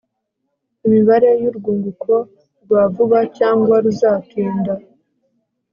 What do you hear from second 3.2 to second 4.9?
cyangwa ruzatinda